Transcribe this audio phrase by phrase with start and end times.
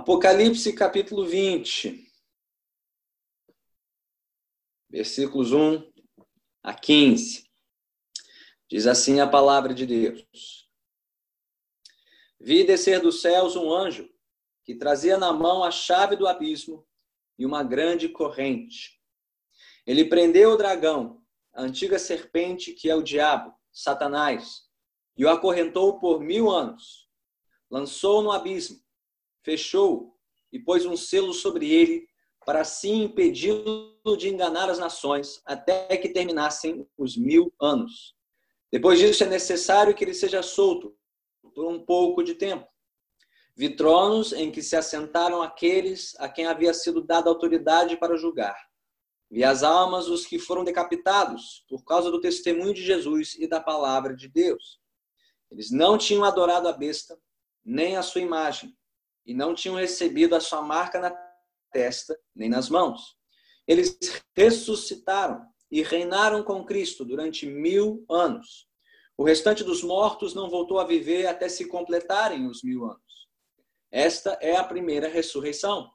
[0.00, 2.10] Apocalipse capítulo 20,
[4.88, 5.92] versículos 1
[6.62, 7.44] a 15.
[8.66, 10.66] Diz assim a palavra de Deus:
[12.40, 14.10] Vi descer dos céus um anjo
[14.64, 16.88] que trazia na mão a chave do abismo
[17.38, 18.98] e uma grande corrente.
[19.86, 21.22] Ele prendeu o dragão,
[21.52, 24.62] a antiga serpente que é o diabo, Satanás,
[25.14, 27.06] e o acorrentou por mil anos.
[27.70, 28.80] Lançou no abismo
[29.50, 30.14] fechou
[30.52, 32.06] e pôs um selo sobre ele,
[32.46, 38.14] para assim impedi-lo de enganar as nações, até que terminassem os mil anos.
[38.72, 40.96] Depois disso, é necessário que ele seja solto
[41.54, 42.66] por um pouco de tempo.
[43.56, 48.56] Vi tronos em que se assentaram aqueles a quem havia sido dada autoridade para julgar.
[49.28, 53.60] Vi as almas dos que foram decapitados por causa do testemunho de Jesus e da
[53.60, 54.80] palavra de Deus.
[55.50, 57.20] Eles não tinham adorado a besta,
[57.64, 58.74] nem a sua imagem,
[59.26, 61.14] e não tinham recebido a sua marca na
[61.72, 63.16] testa nem nas mãos.
[63.66, 63.96] Eles
[64.34, 68.68] ressuscitaram e reinaram com Cristo durante mil anos.
[69.16, 73.28] O restante dos mortos não voltou a viver até se completarem os mil anos.
[73.92, 75.90] Esta é a primeira ressurreição.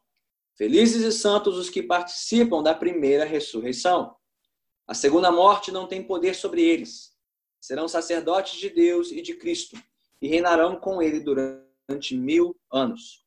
[0.57, 4.15] Felizes e santos os que participam da primeira ressurreição.
[4.87, 7.13] A segunda morte não tem poder sobre eles.
[7.59, 9.75] Serão sacerdotes de Deus e de Cristo
[10.21, 13.24] e reinarão com ele durante mil anos.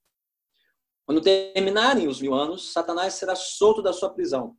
[1.08, 4.58] Quando terminarem os mil anos, Satanás será solto da sua prisão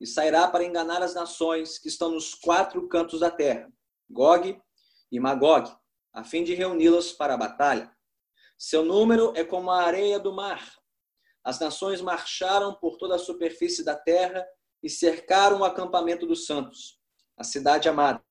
[0.00, 3.70] e sairá para enganar as nações que estão nos quatro cantos da terra,
[4.08, 4.58] Gog
[5.12, 5.70] e Magog,
[6.14, 7.94] a fim de reuni-las para a batalha.
[8.56, 10.74] Seu número é como a areia do mar.
[11.44, 14.48] As nações marcharam por toda a superfície da terra
[14.82, 16.98] e cercaram o acampamento dos santos,
[17.36, 18.24] a cidade amada.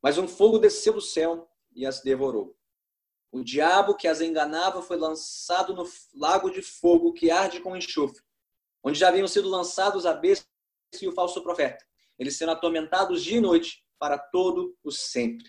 [0.00, 2.56] Mas um fogo desceu do céu e as devorou.
[3.32, 8.22] O diabo que as enganava foi lançado no lago de fogo que arde com enxofre,
[8.82, 10.46] onde já haviam sido lançados a besta
[11.00, 11.84] e o falso profeta,
[12.18, 15.48] eles sendo atormentados dia e noite para todo o sempre.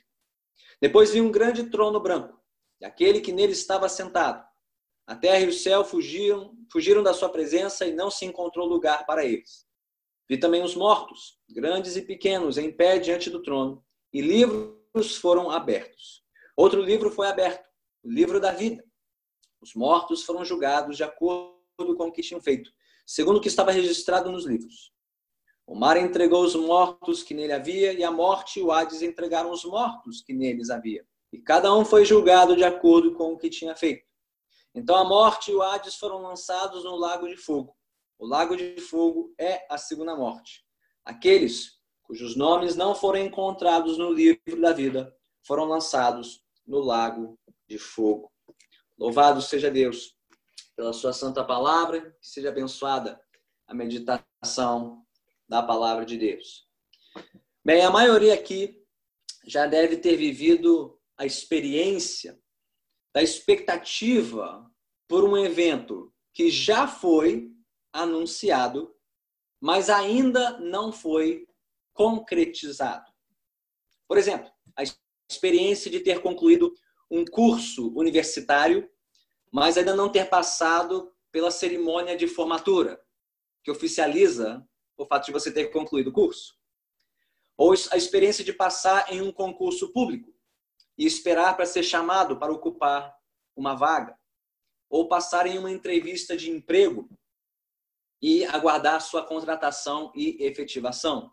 [0.80, 2.40] Depois vi um grande trono branco,
[2.80, 4.46] e aquele que nele estava sentado.
[5.08, 9.06] A terra e o céu fugiram, fugiram da sua presença e não se encontrou lugar
[9.06, 9.66] para eles.
[10.30, 13.84] Vi também os mortos, grandes e pequenos, em pé diante do trono,
[14.14, 16.24] e livros foram abertos.
[16.56, 17.71] Outro livro foi aberto,
[18.04, 18.84] o livro da vida.
[19.62, 22.72] Os mortos foram julgados de acordo com o que tinham feito,
[23.06, 24.92] segundo o que estava registrado nos livros.
[25.66, 29.52] O mar entregou os mortos que nele havia, e a morte e o Hades entregaram
[29.52, 31.06] os mortos que neles havia.
[31.32, 34.06] E cada um foi julgado de acordo com o que tinha feito.
[34.74, 37.76] Então a morte e o Hades foram lançados no lago de fogo.
[38.18, 40.64] O lago de fogo é a segunda morte.
[41.06, 47.38] Aqueles cujos nomes não foram encontrados no livro da vida foram lançados no lago
[47.72, 48.32] de fogo.
[49.00, 50.16] Louvado seja Deus
[50.76, 53.20] pela sua santa palavra, que seja abençoada
[53.66, 55.06] a meditação
[55.48, 56.68] da palavra de Deus.
[57.64, 58.78] Bem, a maioria aqui
[59.46, 62.40] já deve ter vivido a experiência
[63.14, 64.70] da expectativa
[65.08, 67.52] por um evento que já foi
[67.94, 68.94] anunciado,
[69.62, 71.48] mas ainda não foi
[71.94, 73.12] concretizado.
[74.08, 74.84] Por exemplo, a
[75.30, 76.74] experiência de ter concluído
[77.12, 78.90] um curso universitário,
[79.52, 83.04] mas ainda não ter passado pela cerimônia de formatura,
[83.64, 84.66] que oficializa
[84.98, 86.58] o fato de você ter concluído o curso.
[87.58, 90.34] Ou a experiência de passar em um concurso público
[90.98, 93.14] e esperar para ser chamado para ocupar
[93.56, 94.18] uma vaga.
[94.90, 97.10] Ou passar em uma entrevista de emprego
[98.22, 101.32] e aguardar sua contratação e efetivação.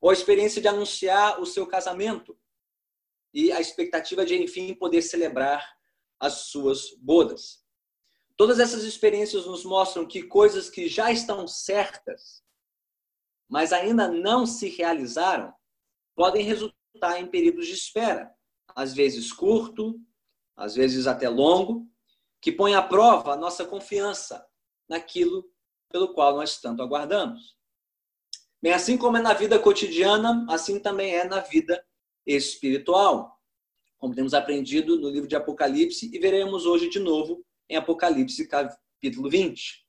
[0.00, 2.38] Ou a experiência de anunciar o seu casamento
[3.34, 5.76] e a expectativa de, enfim, poder celebrar
[6.20, 7.64] as suas bodas.
[8.36, 12.42] Todas essas experiências nos mostram que coisas que já estão certas,
[13.48, 15.52] mas ainda não se realizaram,
[16.14, 18.32] podem resultar em períodos de espera,
[18.74, 20.00] às vezes curto,
[20.56, 21.88] às vezes até longo,
[22.40, 24.46] que põe à prova a nossa confiança
[24.88, 25.44] naquilo
[25.90, 27.56] pelo qual nós tanto aguardamos.
[28.62, 31.84] Bem, assim como é na vida cotidiana, assim também é na vida
[32.26, 33.38] espiritual,
[33.98, 39.30] como temos aprendido no livro de Apocalipse e veremos hoje de novo em Apocalipse capítulo
[39.30, 39.84] 20.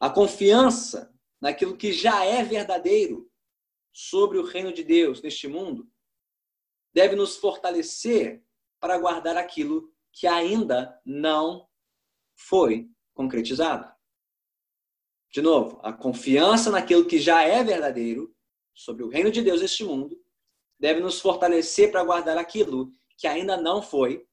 [0.00, 3.30] A confiança naquilo que já é verdadeiro
[3.92, 5.90] sobre o reino de Deus neste mundo
[6.92, 8.44] deve nos fortalecer
[8.80, 11.68] para guardar aquilo que ainda não
[12.36, 13.92] foi concretizado.
[15.32, 18.34] De novo, a confiança naquilo que já é verdadeiro
[18.72, 20.23] sobre o reino de Deus neste mundo
[20.84, 24.28] deve nos fortalecer para guardar aquilo que ainda não foi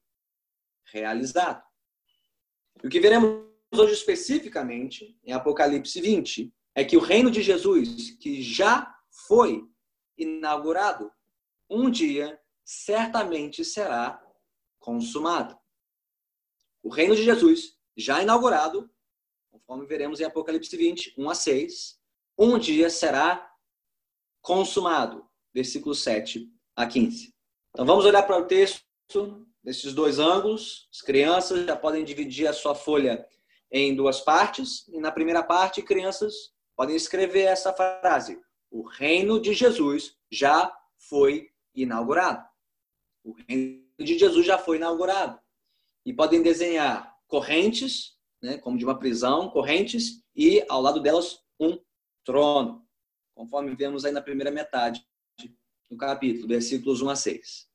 [0.83, 1.63] realizado.
[2.83, 8.17] E o que veremos hoje especificamente em Apocalipse 20 é que o reino de Jesus,
[8.17, 9.65] que já foi
[10.17, 11.09] inaugurado,
[11.69, 14.21] um dia certamente será
[14.77, 15.57] consumado.
[16.83, 18.91] O reino de Jesus, já inaugurado,
[19.49, 22.01] conforme veremos em Apocalipse 20, 1 a 6,
[22.37, 23.49] um dia será
[24.41, 25.30] consumado.
[25.53, 27.33] Versículo 7 a 15.
[27.71, 28.81] Então vamos olhar para o texto
[29.63, 30.87] desses dois ângulos.
[30.91, 33.25] As crianças já podem dividir a sua folha
[33.71, 34.87] em duas partes.
[34.89, 36.33] E na primeira parte, crianças
[36.75, 38.39] podem escrever essa frase:
[38.69, 42.45] O reino de Jesus já foi inaugurado.
[43.23, 45.39] O reino de Jesus já foi inaugurado.
[46.05, 51.79] E podem desenhar correntes, né, como de uma prisão, correntes, e ao lado delas um
[52.23, 52.85] trono,
[53.35, 55.05] conforme vemos aí na primeira metade
[55.91, 57.67] do capítulo, versículos 1 a 6.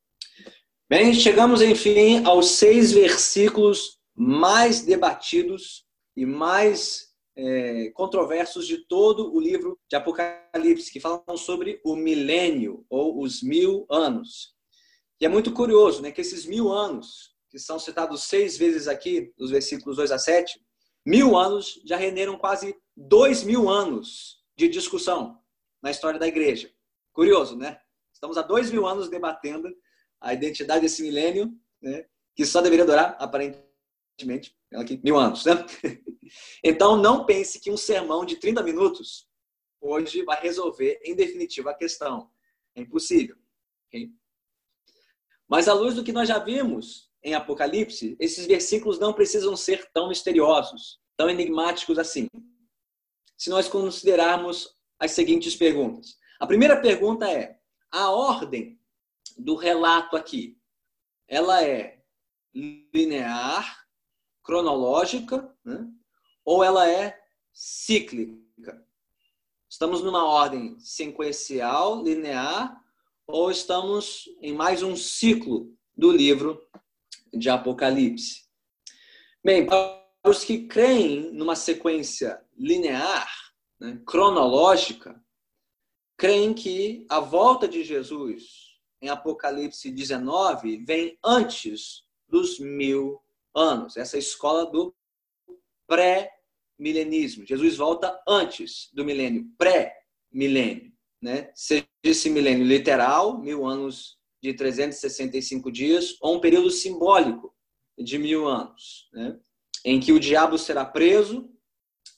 [0.89, 5.85] Bem, chegamos enfim aos seis versículos mais debatidos
[6.17, 12.87] e mais é, controversos de todo o livro de Apocalipse, que falam sobre o milênio
[12.89, 14.55] ou os mil anos.
[15.21, 19.31] E é muito curioso né, que esses mil anos, que são citados seis vezes aqui,
[19.39, 20.59] nos versículos 2 a 7,
[21.05, 25.39] mil anos já renderam quase dois mil anos de discussão
[25.83, 26.71] na história da igreja.
[27.13, 27.79] Curioso, né?
[28.17, 29.69] Estamos há dois mil anos debatendo
[30.19, 31.53] a identidade desse milênio,
[31.83, 35.45] né, que só deveria durar, aparentemente, aqui, mil anos.
[35.45, 35.53] Né?
[36.65, 39.29] Então, não pense que um sermão de 30 minutos
[39.81, 42.29] hoje vai resolver, em definitiva, a questão.
[42.75, 43.37] É impossível.
[43.87, 44.11] Okay?
[45.47, 49.89] Mas, à luz do que nós já vimos em Apocalipse, esses versículos não precisam ser
[49.93, 52.27] tão misteriosos, tão enigmáticos assim.
[53.39, 56.17] Se nós considerarmos as seguintes perguntas.
[56.41, 57.56] A primeira pergunta é:
[57.97, 58.79] a ordem
[59.39, 60.59] do relato aqui,
[61.27, 62.03] ela é
[62.55, 63.87] linear,
[64.43, 65.89] cronológica, né?
[66.45, 67.19] ou ela é
[67.53, 68.85] cíclica?
[69.69, 72.79] Estamos numa ordem sequencial, linear,
[73.27, 76.63] ou estamos em mais um ciclo do livro
[77.33, 78.47] de Apocalipse?
[79.43, 83.29] Bem, para os que creem numa sequência linear,
[83.81, 85.19] né, cronológica,
[86.17, 88.67] creem que a volta de Jesus
[89.01, 93.21] em Apocalipse 19 vem antes dos mil
[93.55, 93.97] anos.
[93.97, 94.95] Essa escola do
[95.87, 97.47] pré-milenismo.
[97.47, 100.93] Jesus volta antes do milênio, pré-milênio.
[101.23, 101.51] Né?
[101.55, 107.55] Seja esse milênio literal, mil anos de 365 dias, ou um período simbólico
[107.99, 109.39] de mil anos, né?
[109.85, 111.51] em que o diabo será preso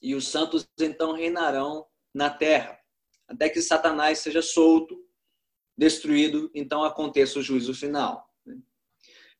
[0.03, 2.78] e os santos então reinarão na terra,
[3.29, 5.05] até que Satanás seja solto
[5.77, 8.27] destruído, então aconteça o juízo final.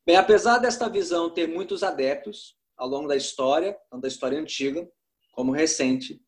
[0.05, 4.89] Bem, apesar desta visão ter muitos adeptos ao longo da história, tanto da história antiga
[5.33, 6.21] como recente,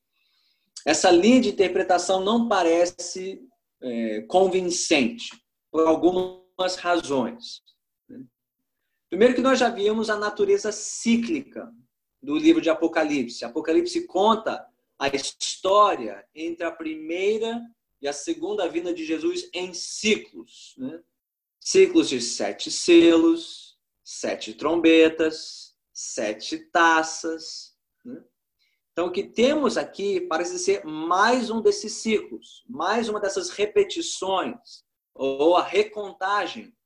[0.86, 3.42] essa linha de interpretação não parece
[3.81, 5.30] é, convincente
[5.72, 7.62] por algumas razões.
[9.10, 11.72] Primeiro que nós já vimos a natureza cíclica
[12.22, 13.44] do livro de Apocalipse.
[13.44, 14.66] Apocalipse conta
[15.01, 17.59] a história entre a primeira
[18.00, 20.75] e a segunda vinda de Jesus em ciclos.
[20.77, 21.01] Né?
[21.59, 27.75] Ciclos de sete selos, sete trombetas, sete taças.
[28.06, 28.24] Né?
[28.92, 34.86] Então, o que temos aqui parece ser mais um desses ciclos, mais uma dessas repetições,
[35.15, 36.77] ou a recontagem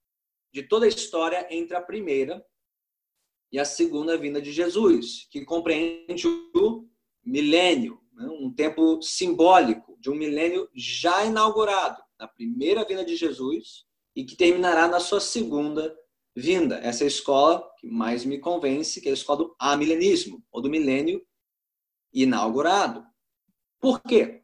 [0.54, 2.46] de toda a história entre a primeira
[3.52, 6.88] e a segunda vinda de Jesus, que compreende o
[7.22, 8.05] milênio?
[8.18, 14.36] Um tempo simbólico de um milênio já inaugurado, na primeira vinda de Jesus, e que
[14.36, 15.96] terminará na sua segunda
[16.36, 16.78] vinda.
[16.78, 20.62] Essa é a escola que mais me convence, que é a escola do amilenismo, ou
[20.62, 21.26] do milênio
[22.14, 23.06] inaugurado.
[23.80, 24.44] Por quê?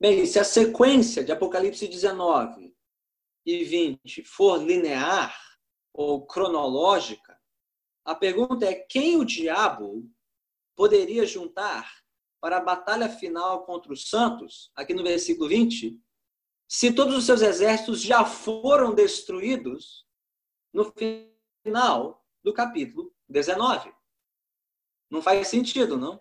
[0.00, 2.74] Bem, se a sequência de Apocalipse 19
[3.46, 5.36] e 20 for linear
[5.92, 7.38] ou cronológica,
[8.04, 10.10] a pergunta é quem o diabo
[10.74, 12.01] poderia juntar
[12.42, 15.96] para a batalha final contra os santos, aqui no versículo 20,
[16.68, 20.04] se todos os seus exércitos já foram destruídos
[20.74, 20.92] no
[21.62, 23.94] final do capítulo 19?
[25.08, 26.20] Não faz sentido, não?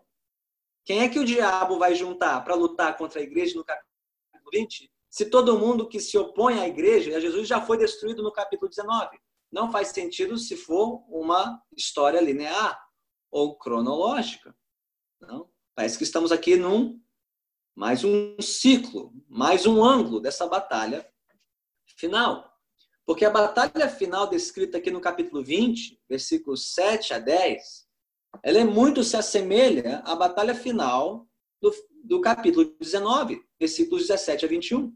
[0.85, 4.91] Quem é que o diabo vai juntar para lutar contra a igreja no capítulo 20?
[5.09, 8.69] Se todo mundo que se opõe à igreja a Jesus já foi destruído no capítulo
[8.69, 9.19] 19.
[9.51, 12.79] Não faz sentido se for uma história linear
[13.31, 14.55] ou cronológica.
[15.19, 15.50] Não?
[15.75, 16.99] Parece que estamos aqui num
[17.75, 21.07] mais um ciclo, mais um ângulo dessa batalha
[21.97, 22.51] final.
[23.05, 27.87] Porque a batalha final descrita aqui no capítulo 20, versículos 7 a 10,
[28.43, 31.27] ela é muito se assemelha à batalha final
[31.61, 31.73] do,
[32.03, 34.95] do capítulo 19, versículos 17 a 21.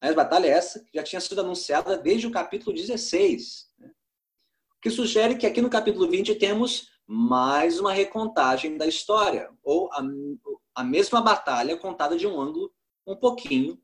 [0.00, 3.72] A batalha é essa que já tinha sido anunciada desde o capítulo 16.
[3.78, 3.88] Né?
[4.76, 9.88] O que sugere que aqui no capítulo 20 temos mais uma recontagem da história, ou
[9.92, 10.02] a,
[10.74, 12.74] a mesma batalha contada de um ângulo
[13.06, 13.80] um pouquinho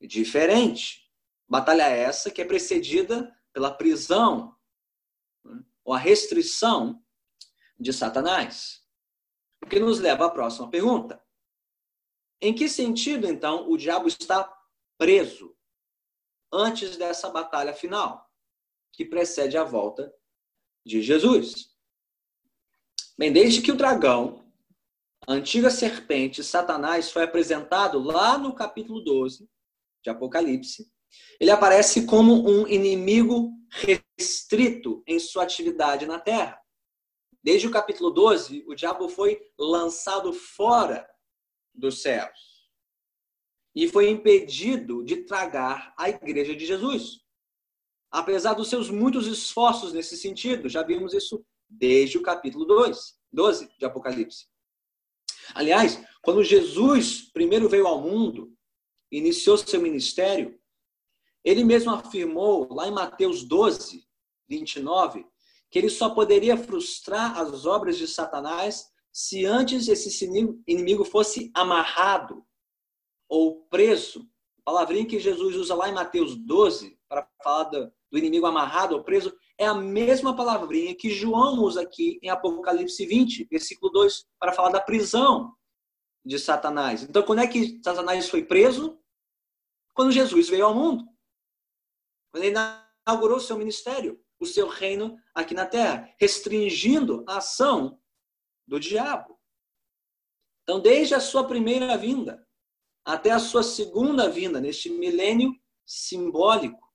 [0.00, 1.10] diferente.
[1.48, 4.56] Batalha essa que é precedida pela prisão
[5.44, 5.64] né?
[5.84, 7.02] ou a restrição
[7.78, 8.86] de Satanás.
[9.62, 11.22] O que nos leva à próxima pergunta.
[12.40, 14.50] Em que sentido, então, o diabo está
[14.96, 15.54] preso
[16.52, 18.30] antes dessa batalha final,
[18.92, 20.14] que precede a volta
[20.86, 21.69] de Jesus?
[23.20, 24.50] Bem, desde que o dragão,
[25.28, 29.46] a antiga serpente, Satanás, foi apresentado lá no capítulo 12
[30.02, 30.90] de Apocalipse,
[31.38, 36.58] ele aparece como um inimigo restrito em sua atividade na terra.
[37.42, 41.06] Desde o capítulo 12, o diabo foi lançado fora
[41.74, 42.70] dos céus
[43.74, 47.20] e foi impedido de tragar a igreja de Jesus.
[48.10, 53.70] Apesar dos seus muitos esforços nesse sentido, já vimos isso desde o capítulo 2, 12
[53.78, 54.46] de Apocalipse.
[55.54, 58.52] Aliás, quando Jesus primeiro veio ao mundo,
[59.10, 60.58] iniciou seu ministério,
[61.44, 64.06] ele mesmo afirmou lá em Mateus 12,
[64.48, 65.24] 29,
[65.70, 70.24] que ele só poderia frustrar as obras de Satanás se antes esse
[70.66, 72.44] inimigo fosse amarrado
[73.28, 74.28] ou preso.
[74.58, 79.02] A palavrinha que Jesus usa lá em Mateus 12 para falar do, inimigo amarrado ou
[79.02, 84.54] preso é a mesma palavrinha que João usa aqui em Apocalipse 20, versículo 2, para
[84.54, 85.54] falar da prisão
[86.24, 87.02] de Satanás.
[87.02, 88.98] Então, quando é que Satanás foi preso?
[89.92, 91.04] Quando Jesus veio ao mundo.
[92.32, 92.56] Quando ele
[93.06, 98.00] inaugurou seu ministério o seu reino aqui na terra, restringindo a ação
[98.66, 99.38] do diabo.
[100.62, 102.48] Então, desde a sua primeira vinda
[103.04, 106.89] até a sua segunda vinda, neste milênio simbólico,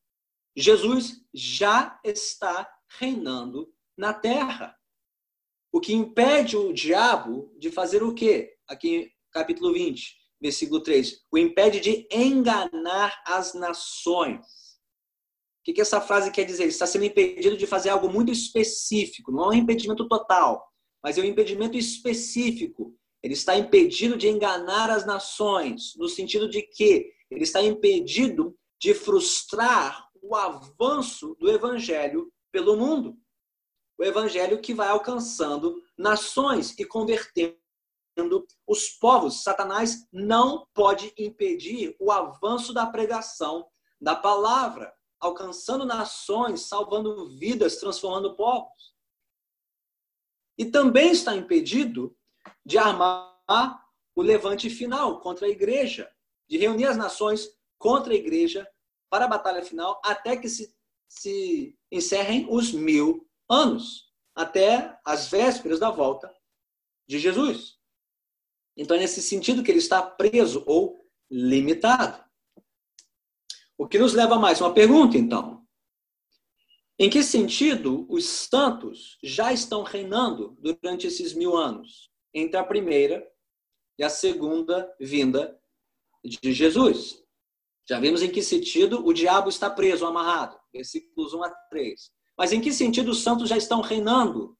[0.55, 2.69] Jesus já está
[2.99, 4.75] reinando na terra.
[5.71, 8.55] O que impede o diabo de fazer o quê?
[8.67, 11.21] Aqui capítulo 20, versículo 3.
[11.31, 14.45] O impede de enganar as nações
[15.65, 16.63] que, que essa frase quer dizer?
[16.63, 20.63] Ele está sendo impedido de fazer algo muito específico, não é um impedimento total,
[21.03, 22.95] mas é um impedimento específico.
[23.23, 28.93] Ele está impedido de enganar as nações, no sentido de que ele está impedido de
[28.93, 33.17] frustrar o avanço do evangelho pelo mundo.
[33.97, 37.55] O evangelho que vai alcançando nações e convertendo
[38.67, 39.43] os povos.
[39.43, 43.69] Satanás não pode impedir o avanço da pregação
[44.01, 48.93] da palavra alcançando nações, salvando vidas, transformando povos.
[50.57, 52.15] E também está impedido
[52.65, 53.33] de armar
[54.15, 56.11] o levante final contra a igreja,
[56.47, 58.67] de reunir as nações contra a igreja
[59.15, 60.75] para a batalha final, até que se,
[61.07, 66.35] se encerrem os mil anos, até as vésperas da volta
[67.07, 67.77] de Jesus.
[68.75, 72.21] Então, é nesse sentido que ele está preso ou limitado.
[73.77, 75.65] O que nos leva a mais uma pergunta, então.
[76.99, 83.25] Em que sentido os santos já estão reinando durante esses mil anos, entre a primeira
[83.97, 85.57] e a segunda vinda
[86.21, 87.24] de Jesus?
[87.87, 92.11] Já vimos em que sentido o diabo está preso, amarrado, versículos 1 a 3.
[92.37, 94.57] Mas em que sentido os santos já estão reinando?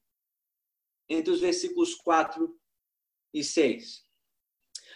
[1.10, 2.56] Entre os versículos 4
[3.34, 4.04] e 6.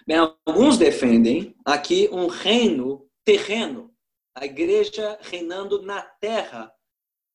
[0.07, 3.93] Bem, alguns defendem aqui um reino terreno
[4.35, 6.71] a igreja reinando na terra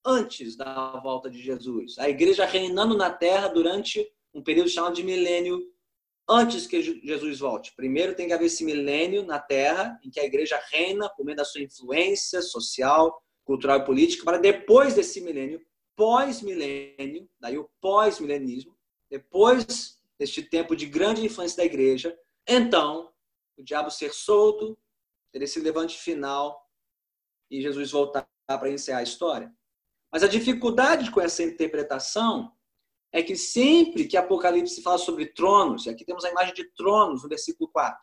[0.05, 1.99] antes da volta de Jesus.
[1.99, 5.63] A igreja reinando na terra durante um período chamado de milênio
[6.29, 7.75] antes que Jesus volte.
[7.77, 11.37] Primeiro tem que haver esse milênio na terra em que a igreja reina por meio
[11.37, 15.61] da sua influência social, cultural e política, para depois desse milênio,
[15.95, 18.77] pós-milênio, daí o pós-milenismo,
[19.11, 23.13] depois deste tempo de grande influência da igreja, então
[23.57, 24.77] o diabo ser solto,
[25.33, 26.69] ter esse levante final
[27.51, 29.53] e Jesus voltar para encerrar a história.
[30.11, 32.53] Mas a dificuldade com essa interpretação
[33.15, 37.23] é que sempre que Apocalipse fala sobre tronos, e aqui temos a imagem de tronos
[37.23, 37.97] no versículo 4,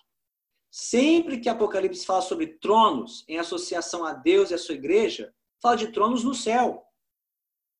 [0.71, 5.75] sempre que Apocalipse fala sobre tronos em associação a Deus e a sua igreja, fala
[5.75, 6.85] de tronos no céu,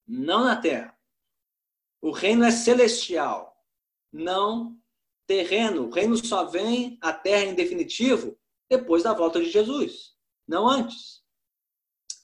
[0.06, 0.94] não na terra.
[2.02, 3.56] O reino é celestial,
[4.12, 4.78] não
[5.26, 5.88] terreno.
[5.88, 8.38] O reino só vem à terra em definitivo
[8.70, 11.22] depois da volta de Jesus, não antes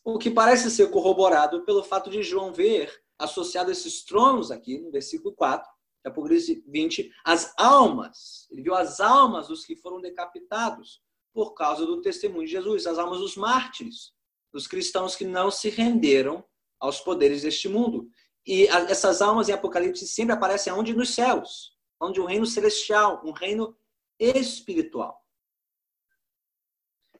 [0.03, 4.79] o que parece ser corroborado pelo fato de João ver associado a esses tronos aqui,
[4.79, 5.67] no versículo 4,
[6.05, 8.47] Apocalipse 20, as almas.
[8.51, 11.01] Ele viu as almas dos que foram decapitados
[11.33, 14.13] por causa do testemunho de Jesus, as almas dos mártires,
[14.53, 16.43] dos cristãos que não se renderam
[16.79, 18.09] aos poderes deste mundo.
[18.45, 20.93] E essas almas em Apocalipse sempre aparecem onde?
[20.93, 23.77] Nos céus, onde um reino celestial, um reino
[24.19, 25.21] espiritual.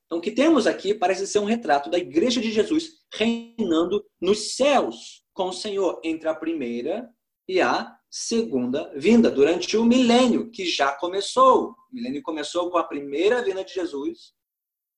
[0.06, 4.56] Então, o que temos aqui parece ser um retrato da igreja de Jesus reinando nos
[4.56, 7.08] céus com o Senhor entre a primeira
[7.48, 11.70] e a segunda vinda, durante o milênio, que já começou.
[11.70, 14.34] O milênio começou com a primeira vinda de Jesus,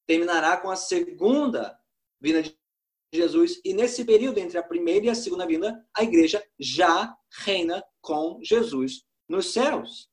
[0.07, 1.77] terminará com a segunda
[2.21, 2.57] vinda de
[3.13, 7.83] Jesus, e nesse período entre a primeira e a segunda vinda, a igreja já reina
[8.01, 10.09] com Jesus nos céus.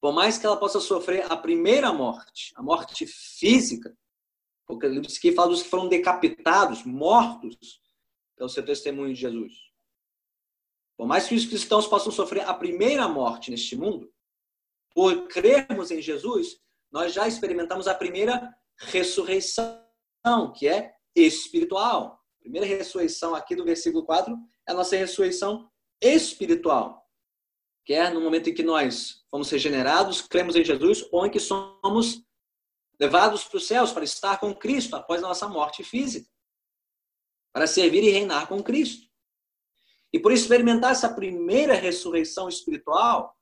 [0.00, 3.96] Por mais que ela possa sofrer a primeira morte, a morte física,
[4.66, 7.81] porque ele diz que fala dos que foram decapitados, mortos
[8.42, 9.52] pelo seu testemunho de Jesus.
[10.96, 14.12] Por mais que os cristãos possam sofrer a primeira morte neste mundo,
[14.92, 16.58] por crermos em Jesus,
[16.90, 19.78] nós já experimentamos a primeira ressurreição,
[20.56, 22.20] que é espiritual.
[22.36, 24.36] A primeira ressurreição aqui do versículo 4
[24.68, 25.70] é a nossa ressurreição
[26.00, 27.00] espiritual.
[27.84, 31.38] Quer é no momento em que nós fomos regenerados, cremos em Jesus, ou em que
[31.38, 32.24] somos
[32.98, 36.31] levados para os céus para estar com Cristo após a nossa morte física,
[37.52, 39.06] para servir e reinar com Cristo.
[40.12, 43.36] E por experimentar essa primeira ressurreição espiritual,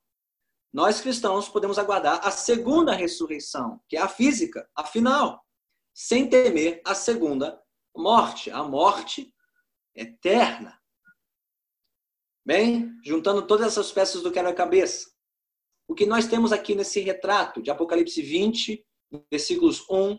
[0.73, 5.45] nós cristãos podemos aguardar a segunda ressurreição, que é a física, a final
[5.93, 7.61] sem temer a segunda
[7.95, 9.35] morte, a morte
[9.95, 10.81] eterna.
[12.45, 15.11] Bem, juntando todas essas peças do quebra-cabeça,
[15.87, 18.87] o que nós temos aqui nesse retrato de Apocalipse 20,
[19.31, 20.19] versículos 1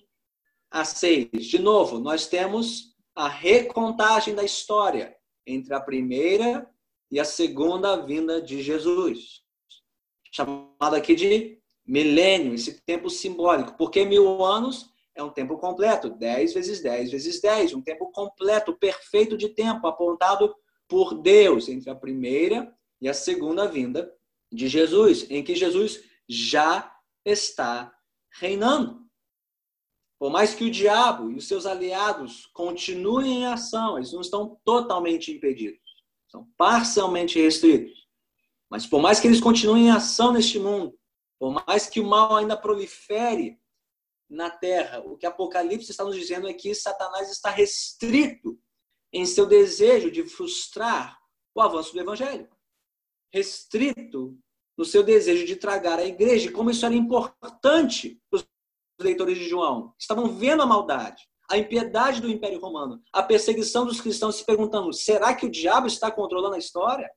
[0.69, 1.29] a 6.
[1.45, 5.15] De novo, nós temos a recontagem da história
[5.45, 6.69] entre a primeira
[7.09, 9.41] e a segunda vinda de Jesus,
[10.31, 13.75] chamado aqui de milênio, esse tempo simbólico.
[13.75, 14.91] Por que mil anos?
[15.15, 19.87] é um tempo completo, 10 vezes 10 vezes 10, um tempo completo, perfeito de tempo,
[19.87, 20.53] apontado
[20.87, 24.11] por Deus entre a primeira e a segunda vinda
[24.51, 26.93] de Jesus, em que Jesus já
[27.25, 27.93] está
[28.39, 29.00] reinando.
[30.21, 34.55] Por mais que o diabo e os seus aliados continuem em ação, eles não estão
[34.63, 35.81] totalmente impedidos,
[36.29, 38.07] são parcialmente restritos.
[38.69, 40.95] Mas por mais que eles continuem em ação neste mundo,
[41.39, 43.59] por mais que o mal ainda prolifere
[44.29, 44.99] na terra.
[44.99, 48.59] O que Apocalipse está nos dizendo é que Satanás está restrito
[49.11, 51.19] em seu desejo de frustrar
[51.55, 52.47] o avanço do evangelho.
[53.33, 54.37] Restrito
[54.77, 56.47] no seu desejo de tragar a igreja.
[56.47, 58.50] E como isso era importante para os
[59.03, 59.93] leitores de João.
[59.99, 64.93] Estavam vendo a maldade, a impiedade do Império Romano, a perseguição dos cristãos, se perguntando:
[64.93, 67.09] será que o diabo está controlando a história?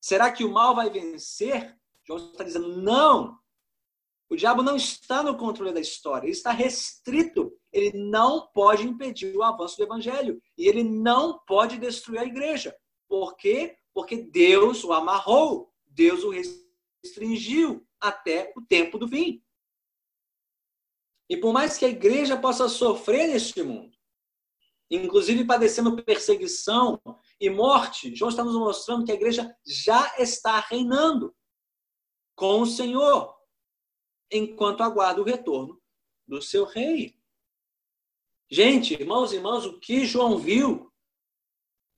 [0.00, 1.76] Será que o mal vai vencer?
[2.06, 3.38] João está dizendo: não,
[4.30, 7.52] o diabo não está no controle da história, ele está restrito.
[7.72, 12.74] Ele não pode impedir o avanço do evangelho e ele não pode destruir a igreja.
[13.08, 13.76] Por quê?
[13.92, 19.42] Porque Deus o amarrou, Deus o restringiu até o tempo do fim.
[21.30, 23.96] E por mais que a igreja possa sofrer neste mundo,
[24.90, 27.00] inclusive padecendo perseguição
[27.40, 31.32] e morte, João está nos mostrando que a igreja já está reinando
[32.34, 33.32] com o Senhor
[34.28, 35.80] enquanto aguarda o retorno
[36.26, 37.16] do seu rei.
[38.50, 40.92] Gente, irmãos e irmãs, o que João viu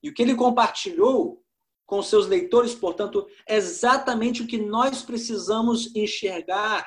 [0.03, 1.43] e o que ele compartilhou
[1.87, 6.87] com seus leitores, portanto, é exatamente o que nós precisamos enxergar,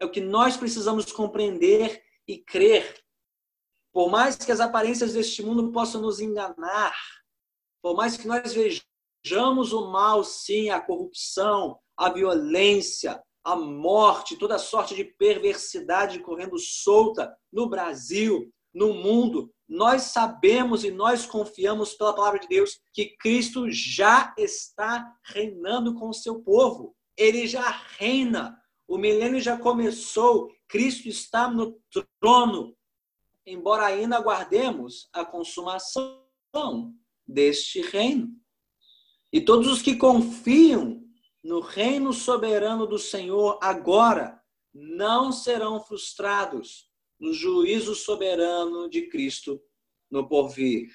[0.00, 3.02] é o que nós precisamos compreender e crer.
[3.92, 6.94] Por mais que as aparências deste mundo possam nos enganar,
[7.82, 14.58] por mais que nós vejamos o mal, sim, a corrupção, a violência, a morte, toda
[14.58, 22.14] sorte de perversidade correndo solta no Brasil, no mundo, nós sabemos e nós confiamos pela
[22.14, 26.94] palavra de Deus que Cristo já está reinando com o seu povo.
[27.16, 28.60] Ele já reina.
[28.86, 30.50] O milênio já começou.
[30.68, 31.80] Cristo está no
[32.20, 32.76] trono.
[33.44, 36.24] Embora ainda aguardemos a consumação
[37.26, 38.30] deste reino.
[39.32, 41.02] E todos os que confiam
[41.42, 44.40] no reino soberano do Senhor agora
[44.72, 49.60] não serão frustrados no juízo soberano de Cristo
[50.10, 50.88] no porvir.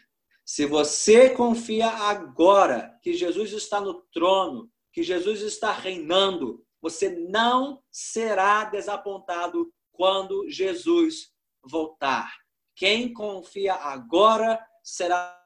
[0.45, 7.84] Se você confia agora que Jesus está no trono, que Jesus está reinando, você não
[7.91, 11.32] será desapontado quando Jesus
[11.63, 12.36] voltar.
[12.76, 15.39] Quem confia agora será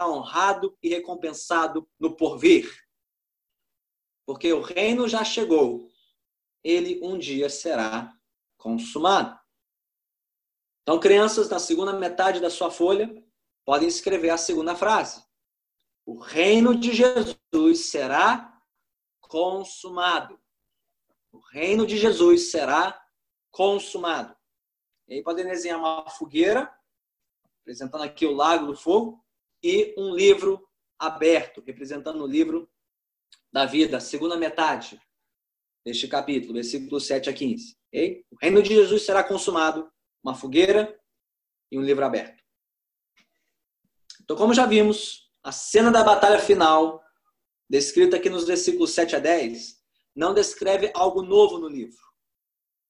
[0.00, 2.72] honrado e recompensado no porvir.
[4.24, 5.90] Porque o reino já chegou,
[6.64, 8.14] ele um dia será
[8.56, 9.38] consumado.
[10.82, 13.10] Então, crianças, na segunda metade da sua folha,
[13.64, 15.22] podem escrever a segunda frase.
[16.06, 18.58] O reino de Jesus será
[19.20, 20.40] consumado.
[21.32, 23.00] O reino de Jesus será
[23.50, 24.36] consumado.
[25.06, 26.72] E aí podem desenhar uma fogueira,
[27.58, 29.24] representando aqui o lago do fogo,
[29.62, 30.66] e um livro
[30.98, 32.70] aberto, representando o livro
[33.52, 35.00] da vida, segunda metade
[35.84, 37.76] deste capítulo, versículo 7 a 15.
[37.88, 38.24] Okay?
[38.30, 39.90] O reino de Jesus será consumado
[40.22, 40.98] uma fogueira
[41.70, 42.42] e um livro aberto.
[44.22, 47.02] Então, como já vimos, a cena da batalha final,
[47.68, 49.77] descrita aqui nos versículos 7 a 10,
[50.18, 52.02] não descreve algo novo no livro,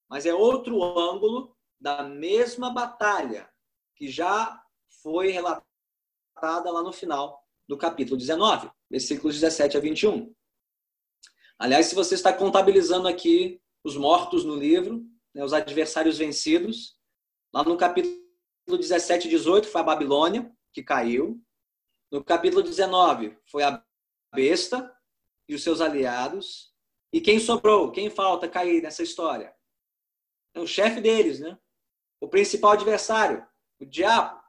[0.08, 3.48] mas é outro ângulo da mesma batalha
[3.94, 4.60] que já
[5.02, 5.62] foi relatada
[6.70, 10.34] lá no final do capítulo 19, versículos 17 a 21.
[11.58, 16.98] Aliás, se você está contabilizando aqui os mortos no livro, né, os adversários vencidos,
[17.52, 18.18] Lá no capítulo
[18.68, 21.42] 17 e 18 foi a Babilônia, que caiu.
[22.10, 23.82] No capítulo 19 foi a
[24.34, 24.94] besta
[25.48, 26.67] e os seus aliados.
[27.12, 27.90] E quem sobrou?
[27.90, 29.54] Quem falta cair nessa história?
[30.54, 31.58] É o chefe deles, né?
[32.20, 33.46] O principal adversário,
[33.80, 34.40] o diabo,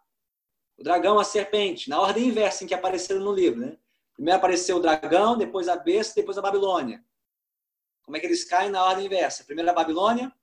[0.78, 3.78] o dragão, a serpente, na ordem inversa em que apareceram no livro, né?
[4.13, 7.04] Primeiro apareceu o dragão, depois a besta, depois a Babilônia.
[8.02, 9.43] Como é que eles caem na ordem inversa?
[9.43, 10.34] Primeiro a Babilônia,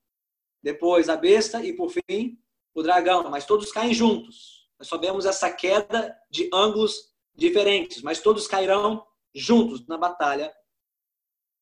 [0.63, 2.39] depois a besta e por fim
[2.75, 4.69] o dragão, mas todos caem juntos.
[4.79, 10.55] Nós só vemos essa queda de ângulos diferentes, mas todos cairão juntos na batalha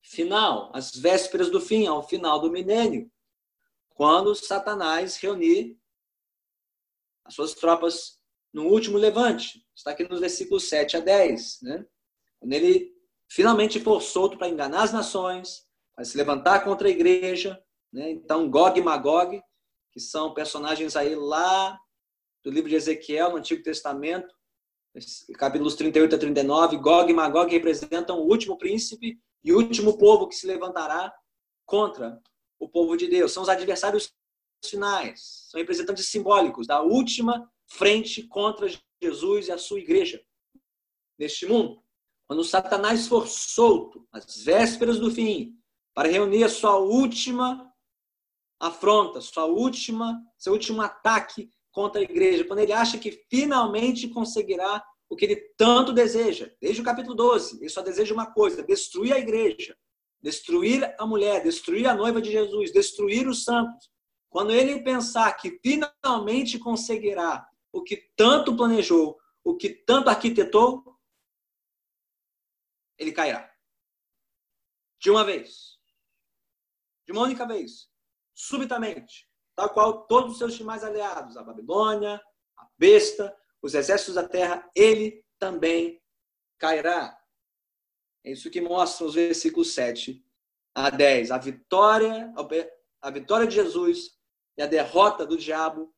[0.05, 3.11] final, às vésperas do fim, ao final do milênio,
[3.91, 5.77] quando Satanás reunir
[7.25, 8.21] as suas tropas
[8.53, 9.67] no último levante.
[9.75, 11.63] Está aqui nos versículos 7 a 10.
[11.63, 11.87] Né?
[12.39, 12.95] Quando ele
[13.29, 17.61] finalmente for solto para enganar as nações, para se levantar contra a igreja.
[17.93, 18.11] Né?
[18.11, 19.43] Então, Gog e Magog
[19.95, 21.79] que são personagens aí lá
[22.43, 24.35] do livro de Ezequiel, no Antigo Testamento,
[25.39, 26.77] capítulos 38 a 39.
[26.79, 31.15] Gog e Magog representam o último príncipe e o último povo que se levantará
[31.67, 32.21] contra
[32.59, 33.33] o povo de Deus.
[33.33, 34.13] São os adversários
[34.65, 38.67] finais, são representantes simbólicos da última frente contra
[39.03, 40.25] Jesus e a sua igreja
[41.19, 41.83] neste mundo.
[42.27, 45.55] Quando Satanás for solto às vésperas do fim
[45.93, 47.71] para reunir a sua última
[48.59, 54.83] afronta, sua última, seu último ataque contra a igreja, quando ele acha que finalmente conseguirá
[55.09, 56.51] o que ele tanto deseja.
[56.61, 59.77] Desde o capítulo 12, ele só deseja uma coisa: destruir a igreja,
[60.23, 63.91] destruir a mulher, destruir a noiva de Jesus, destruir os santos.
[64.31, 70.83] Quando ele pensar que finalmente conseguirá o que tanto planejou, o que tanto arquitetou,
[72.99, 73.53] ele cairá.
[75.01, 75.79] De uma vez.
[77.07, 77.93] De uma única vez
[78.35, 82.21] subitamente, tal qual todos os seus demais aliados, a Babilônia,
[82.59, 83.35] a besta,
[83.65, 85.99] os exércitos da terra, ele também
[86.59, 87.19] cairá.
[88.23, 90.23] É isso que mostra os versículos 7
[90.75, 91.31] a 10.
[91.31, 92.31] A vitória,
[93.01, 94.19] a vitória de Jesus
[94.59, 95.95] e a derrota do diabo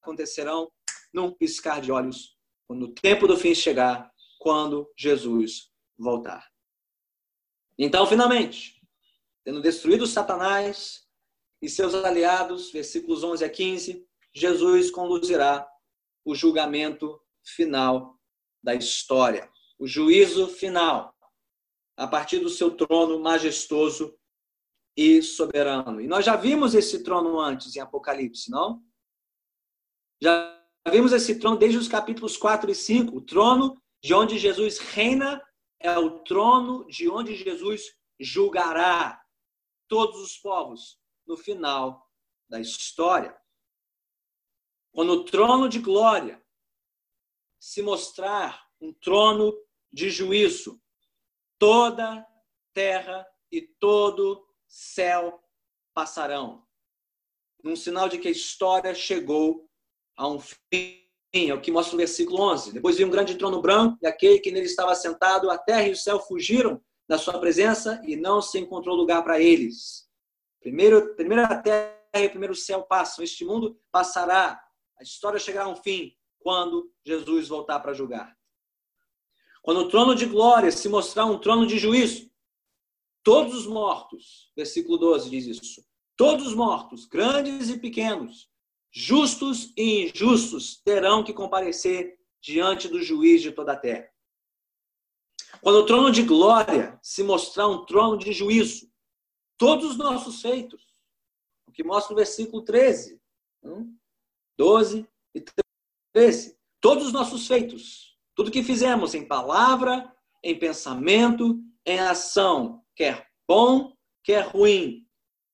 [0.00, 0.70] acontecerão
[1.12, 6.48] num piscar de olhos, quando o tempo do fim chegar, quando Jesus voltar.
[7.76, 8.80] Então, finalmente,
[9.44, 11.04] tendo destruído Satanás,
[11.60, 15.69] e seus aliados, versículos 11 a 15, Jesus conduzirá
[16.30, 18.18] o julgamento final
[18.62, 21.14] da história, o juízo final,
[21.96, 24.16] a partir do seu trono majestoso
[24.96, 26.00] e soberano.
[26.00, 28.82] E nós já vimos esse trono antes em Apocalipse, não?
[30.22, 33.16] Já vimos esse trono desde os capítulos 4 e 5.
[33.16, 35.42] O trono de onde Jesus reina
[35.80, 39.20] é o trono de onde Jesus julgará
[39.88, 42.06] todos os povos no final
[42.48, 43.36] da história.
[44.92, 46.42] Quando o trono de glória
[47.58, 49.54] se mostrar um trono
[49.92, 50.80] de juízo,
[51.58, 52.26] toda
[52.72, 55.42] terra e todo céu
[55.92, 56.64] passarão.
[57.62, 59.68] Num sinal de que a história chegou
[60.16, 61.00] a um fim,
[61.32, 62.72] é o que mostra o versículo 11.
[62.72, 65.92] Depois veio um grande trono branco, e aquele que nele estava sentado, a terra e
[65.92, 70.08] o céu fugiram da sua presença e não se encontrou lugar para eles.
[70.60, 73.24] Primeiro, primeira terra e o primeiro céu passam.
[73.24, 74.60] Este mundo passará.
[75.00, 78.36] A história chegará a um fim quando Jesus voltar para julgar.
[79.62, 82.30] Quando o trono de glória se mostrar um trono de juízo,
[83.22, 85.82] todos os mortos, versículo 12 diz isso,
[86.16, 88.50] todos os mortos, grandes e pequenos,
[88.92, 94.10] justos e injustos, terão que comparecer diante do juiz de toda a terra.
[95.62, 98.90] Quando o trono de glória se mostrar um trono de juízo,
[99.56, 100.94] todos os nossos feitos,
[101.66, 103.18] o que mostra o versículo 13,
[104.60, 105.42] 12 e
[106.12, 113.26] 13, todos os nossos feitos, tudo que fizemos em palavra, em pensamento, em ação, quer
[113.48, 115.08] bom, quer ruim,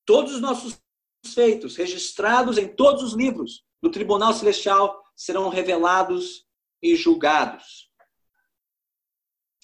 [0.04, 0.82] todos os nossos
[1.24, 6.44] feitos registrados em todos os livros do tribunal celestial serão revelados
[6.82, 7.88] e julgados.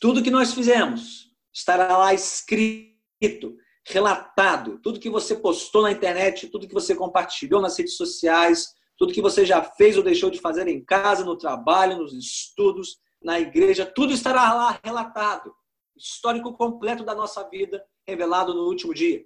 [0.01, 4.79] Tudo que nós fizemos estará lá escrito, relatado.
[4.79, 9.23] Tudo que você postou na internet, tudo que você compartilhou nas redes sociais, tudo que
[9.23, 13.87] você já fez ou deixou de fazer em casa, no trabalho, nos estudos, na igreja,
[13.87, 15.55] tudo estará lá relatado.
[15.97, 19.25] Histórico completo da nossa vida, revelado no último dia.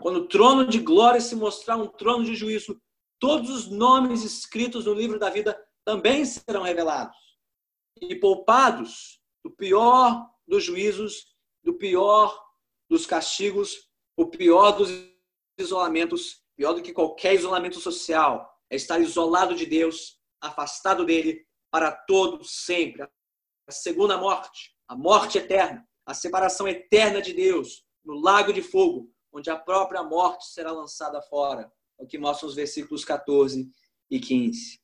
[0.00, 2.80] Quando o trono de glória se mostrar um trono de juízo,
[3.18, 7.16] todos os nomes escritos no livro da vida também serão revelados.
[8.00, 12.36] E poupados do pior dos juízos, do pior
[12.88, 14.90] dos castigos, o pior dos
[15.58, 21.90] isolamentos, pior do que qualquer isolamento social, é estar isolado de Deus, afastado dele para
[21.90, 23.02] todo sempre.
[23.66, 29.10] A segunda morte, a morte eterna, a separação eterna de Deus no lago de fogo,
[29.32, 31.72] onde a própria morte será lançada fora.
[31.98, 33.66] É o que mostra os versículos 14
[34.10, 34.78] e 15.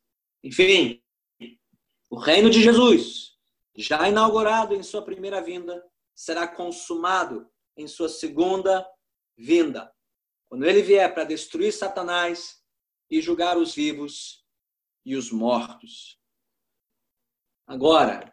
[0.45, 1.03] Enfim,
[2.09, 3.37] o reino de Jesus
[3.77, 5.85] já inaugurado em sua primeira vinda,
[6.15, 8.89] será consumado em sua segunda
[9.37, 9.95] vinda.
[10.49, 12.63] Quando ele vier para destruir Satanás
[13.11, 14.45] e julgar os vivos
[15.05, 16.19] e os mortos.
[17.67, 18.33] Agora,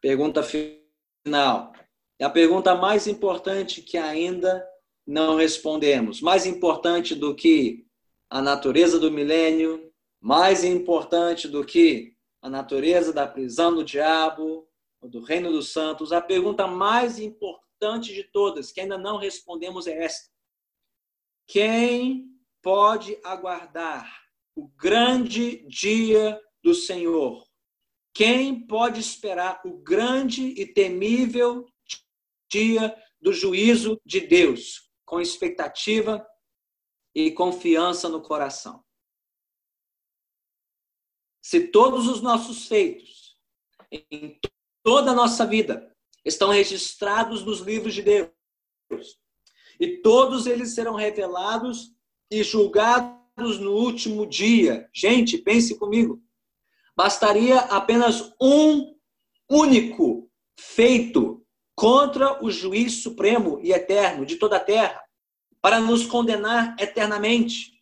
[0.00, 1.72] pergunta final.
[2.18, 4.66] É a pergunta mais importante que ainda
[5.06, 6.20] não respondemos.
[6.20, 7.86] Mais importante do que
[8.28, 14.68] a natureza do milênio, mais importante do que a natureza da prisão do diabo,
[15.00, 19.86] ou do reino dos santos, a pergunta mais importante de todas, que ainda não respondemos,
[19.86, 20.30] é esta:
[21.50, 22.30] Quem
[22.62, 24.08] pode aguardar
[24.54, 27.44] o grande dia do Senhor?
[28.14, 31.66] Quem pode esperar o grande e temível
[32.48, 36.24] dia do juízo de Deus, com expectativa
[37.14, 38.84] e confiança no coração?
[41.42, 43.36] se todos os nossos feitos
[43.90, 44.38] em
[44.84, 45.92] toda a nossa vida
[46.24, 49.19] estão registrados nos livros de Deus
[49.80, 51.92] e todos eles serão revelados
[52.30, 54.86] e julgados no último dia.
[54.92, 56.22] Gente, pense comigo.
[56.94, 58.94] Bastaria apenas um
[59.48, 61.42] único feito
[61.74, 65.02] contra o juiz supremo e eterno de toda a terra
[65.62, 67.72] para nos condenar eternamente.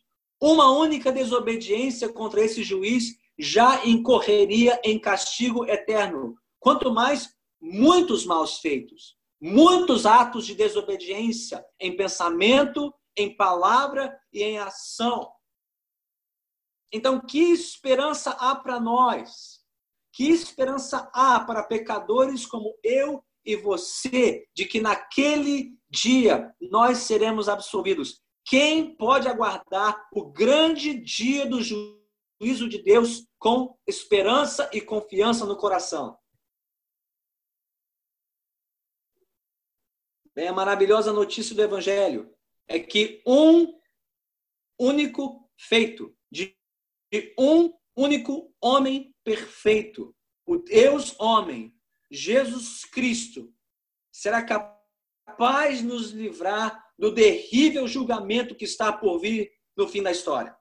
[0.41, 6.37] Uma única desobediência contra esse juiz já incorreria em castigo eterno.
[6.59, 14.57] Quanto mais muitos maus feitos, muitos atos de desobediência em pensamento, em palavra e em
[14.57, 15.31] ação.
[16.91, 19.59] Então, que esperança há para nós?
[20.11, 27.47] Que esperança há para pecadores como eu e você, de que naquele dia nós seremos
[27.47, 28.21] absolvidos?
[28.43, 31.99] Quem pode aguardar o grande dia do juízo?
[32.41, 36.17] de Deus com esperança e confiança no coração.
[40.47, 42.33] A maravilhosa notícia do Evangelho
[42.67, 43.73] é que um
[44.79, 46.55] único feito, de,
[47.11, 51.75] de um único homem perfeito, o Deus homem,
[52.09, 53.53] Jesus Cristo,
[54.11, 60.11] será capaz de nos livrar do terrível julgamento que está por vir no fim da
[60.11, 60.55] história.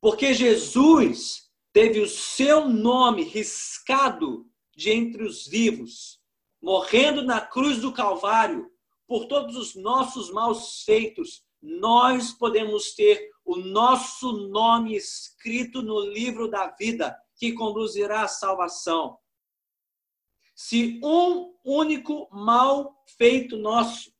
[0.00, 6.17] Porque Jesus teve o seu nome riscado de entre os vivos,
[6.60, 8.70] morrendo na cruz do Calvário
[9.06, 11.42] por todos os nossos maus feitos.
[11.60, 19.18] Nós podemos ter o nosso nome escrito no livro da vida, que conduzirá à salvação.
[20.54, 24.12] Se um único mal feito nosso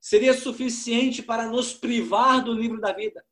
[0.00, 3.24] seria suficiente para nos privar do livro da vida,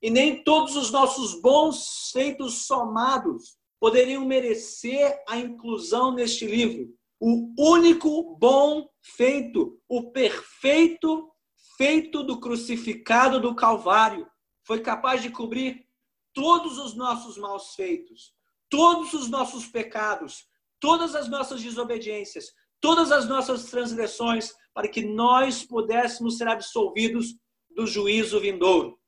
[0.00, 6.97] e nem todos os nossos bons feitos somados poderiam merecer a inclusão neste livro.
[7.20, 11.30] O único bom feito, o perfeito
[11.76, 14.26] feito do crucificado do Calvário,
[14.64, 15.86] foi capaz de cobrir
[16.32, 18.32] todos os nossos maus feitos,
[18.68, 20.46] todos os nossos pecados,
[20.78, 27.34] todas as nossas desobediências, todas as nossas transgressões, para que nós pudéssemos ser absolvidos
[27.74, 28.98] do juízo vindouro.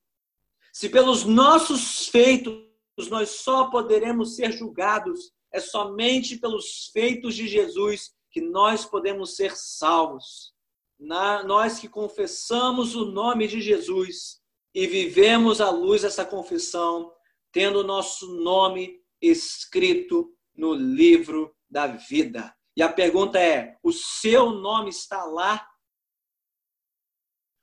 [0.72, 2.70] Se pelos nossos feitos
[3.08, 9.56] nós só poderemos ser julgados é somente pelos feitos de Jesus que nós podemos ser
[9.56, 10.54] salvos.
[10.98, 14.40] Na, nós que confessamos o nome de Jesus
[14.74, 17.12] e vivemos à luz dessa confissão,
[17.52, 22.54] tendo o nosso nome escrito no livro da vida.
[22.76, 25.66] E a pergunta é: o seu nome está lá?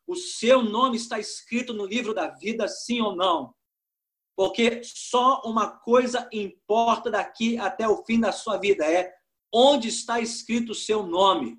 [0.06, 3.54] O seu nome está escrito no livro da vida, sim ou não?
[4.38, 9.12] Porque só uma coisa importa daqui até o fim da sua vida: é
[9.52, 11.58] onde está escrito o seu nome.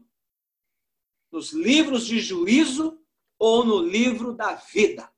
[1.33, 3.05] Nos livros de juízo
[3.37, 5.13] ou no livro da vida.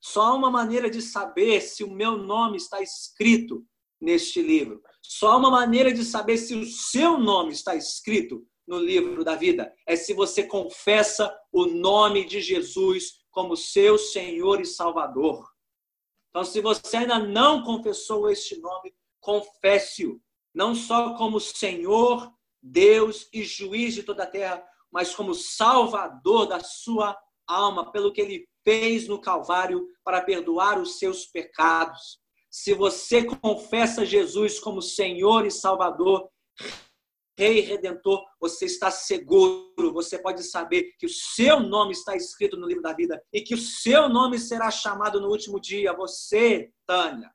[0.00, 3.62] Só uma maneira de saber se o meu nome está escrito
[4.00, 4.82] neste livro.
[5.02, 9.70] Só uma maneira de saber se o seu nome está escrito no livro da vida
[9.86, 15.52] é se você confessa o nome de Jesus como seu Senhor e Salvador.
[16.30, 20.20] Então, se você ainda não confessou este nome, confesse-o,
[20.54, 26.60] não só como Senhor, Deus e juiz de toda a terra, mas como Salvador da
[26.60, 32.18] sua alma, pelo que ele fez no Calvário para perdoar os seus pecados.
[32.48, 36.30] Se você confessa Jesus como Senhor e Salvador,
[37.36, 42.66] Rei Redentor, você está seguro, você pode saber que o seu nome está escrito no
[42.66, 45.92] livro da vida e que o seu nome será chamado no último dia.
[45.94, 47.32] Você, Tânia,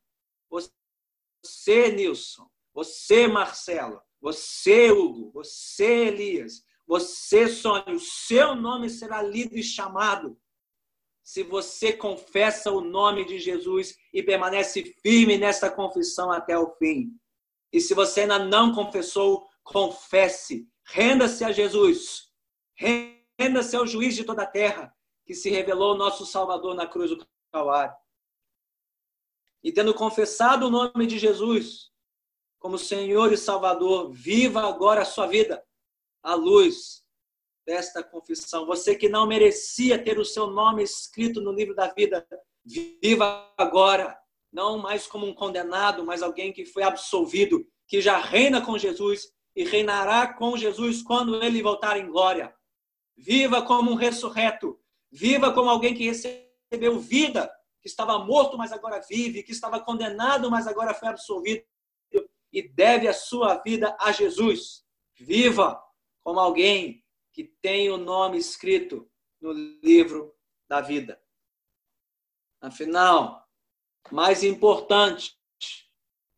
[0.49, 9.55] você, Nilson, você, Marcelo, você, Hugo, você, Elias, você, Sônia, o seu nome será lido
[9.57, 10.39] e chamado
[11.21, 17.15] se você confessa o nome de Jesus e permanece firme nessa confissão até o fim.
[17.71, 22.31] E se você ainda não confessou, confesse, renda-se a Jesus,
[22.75, 24.93] renda-se ao juiz de toda a terra,
[25.25, 27.95] que se revelou nosso Salvador na cruz do Calvário.
[29.63, 31.91] E tendo confessado o nome de Jesus
[32.59, 35.63] como Senhor e Salvador, viva agora a sua vida
[36.23, 37.03] à luz
[37.65, 38.65] desta confissão.
[38.65, 42.27] Você que não merecia ter o seu nome escrito no livro da vida,
[42.65, 44.17] viva agora,
[44.51, 49.31] não mais como um condenado, mas alguém que foi absolvido, que já reina com Jesus
[49.59, 52.55] e reinará com Jesus quando ele voltar em glória.
[53.17, 54.79] Viva como um ressurreto.
[55.11, 60.49] Viva como alguém que recebeu vida, que estava morto, mas agora vive, que estava condenado,
[60.49, 61.61] mas agora foi absolvido
[62.53, 64.85] e deve a sua vida a Jesus.
[65.19, 65.77] Viva
[66.23, 70.33] como alguém que tem o nome escrito no livro
[70.69, 71.21] da vida.
[72.61, 73.45] Afinal,
[74.09, 75.37] mais importante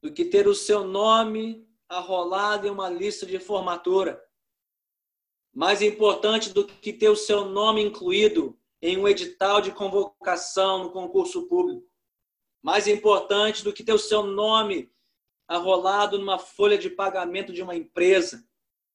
[0.01, 4.23] do que ter o seu nome arrolado em uma lista de formatura.
[5.53, 10.91] Mais importante do que ter o seu nome incluído em um edital de convocação no
[10.91, 11.85] concurso público.
[12.63, 14.89] Mais importante do que ter o seu nome
[15.47, 18.47] arrolado numa folha de pagamento de uma empresa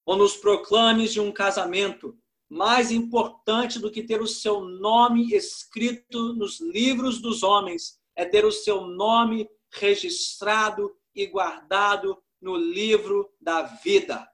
[0.06, 2.16] ou nos proclames de um casamento.
[2.48, 8.46] Mais importante do que ter o seu nome escrito nos livros dos homens é ter
[8.46, 14.28] o seu nome registrado e guardado no livro da vida,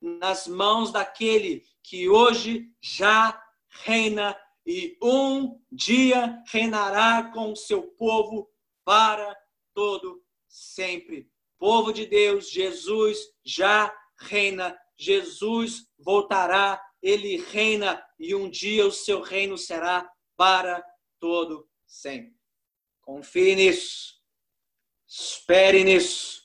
[0.00, 8.50] nas mãos daquele que hoje já reina e um dia reinará com o seu povo
[8.84, 9.36] para
[9.74, 11.30] todo sempre.
[11.58, 19.20] Povo de Deus, Jesus já reina, Jesus voltará, ele reina e um dia o seu
[19.20, 20.84] reino será para
[21.18, 22.34] todo sempre.
[23.02, 24.14] Confie nisso.
[25.06, 26.43] Espere nisso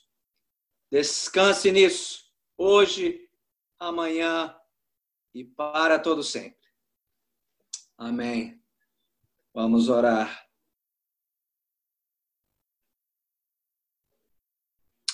[0.90, 3.30] Descanse nisso, hoje,
[3.78, 4.60] amanhã
[5.32, 6.68] e para todo sempre.
[7.96, 8.60] Amém.
[9.54, 10.48] Vamos orar.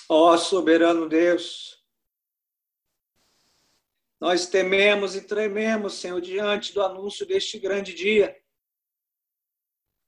[0.09, 1.85] Ó oh, soberano Deus,
[4.19, 8.35] nós tememos e trememos, Senhor, diante do anúncio deste grande dia,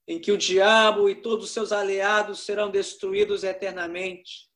[0.08, 4.49] em que o diabo e todos os seus aliados serão destruídos eternamente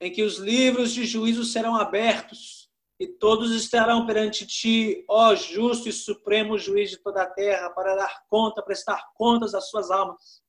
[0.00, 2.64] em que os livros de juízo serão abertos
[2.98, 7.96] e todos estarão perante ti, ó justo e supremo juiz de toda a terra, para
[7.96, 10.42] dar conta, prestar contas às suas almas.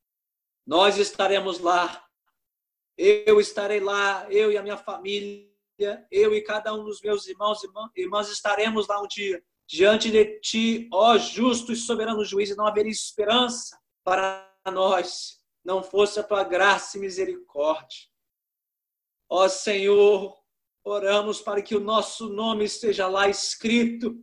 [0.65, 2.03] Nós estaremos lá,
[2.97, 5.47] eu estarei lá, eu e a minha família,
[6.11, 10.39] eu e cada um dos meus irmãos e irmãs estaremos lá um dia, diante de
[10.39, 16.23] ti, ó justo e soberano juiz, e não haveria esperança para nós, não fosse a
[16.23, 18.14] tua graça e misericórdia.
[19.29, 20.37] Ó Senhor,
[20.83, 24.15] oramos para que o nosso nome esteja lá escrito,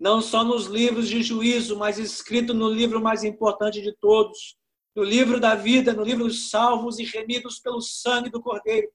[0.00, 4.56] não só nos livros de juízo, mas escrito no livro mais importante de todos,
[4.96, 8.90] no livro da vida, no livro dos salvos e remidos pelo sangue do Cordeiro.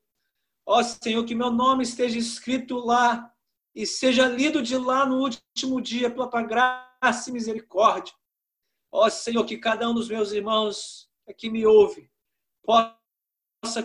[0.65, 3.32] Ó Senhor, que meu nome esteja escrito lá
[3.75, 8.13] e seja lido de lá no último dia pela tua graça e misericórdia.
[8.91, 12.09] Ó Senhor, que cada um dos meus irmãos que me ouve
[12.63, 12.99] possa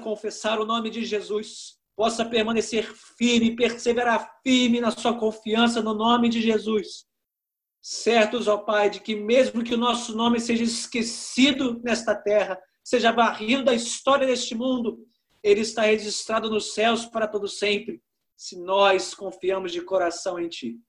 [0.00, 6.28] confessar o nome de Jesus, possa permanecer firme, perseverar firme na sua confiança no nome
[6.28, 7.06] de Jesus
[7.84, 13.12] certos, ó Pai, de que mesmo que o nosso nome seja esquecido nesta terra, seja
[13.12, 15.06] barrido da história deste mundo,
[15.42, 18.02] ele está registrado nos céus para todo sempre,
[18.34, 20.80] se nós confiamos de coração em Ti.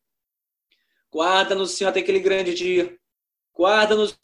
[1.14, 2.98] Guarda-nos, Senhor, até aquele grande dia.
[3.54, 4.18] Guarda-nos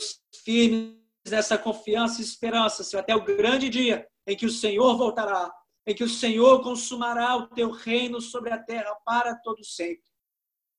[0.45, 0.95] firmes
[1.27, 5.53] nessa confiança e esperança, Senhor, até o grande dia em que o Senhor voltará,
[5.85, 10.09] em que o Senhor consumará o Teu reino sobre a terra para todo sempre.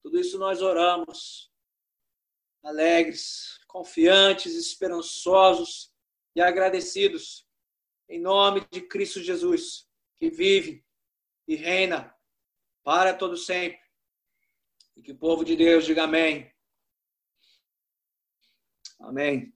[0.03, 1.53] Tudo isso nós oramos
[2.62, 5.92] alegres, confiantes, esperançosos
[6.34, 7.46] e agradecidos,
[8.09, 9.86] em nome de Cristo Jesus,
[10.16, 10.82] que vive
[11.46, 12.16] e reina
[12.82, 13.82] para todo sempre.
[14.96, 16.50] E que o povo de Deus diga amém.
[18.98, 19.53] Amém.